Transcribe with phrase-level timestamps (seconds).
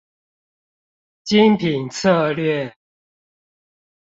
[1.23, 2.75] 精品策略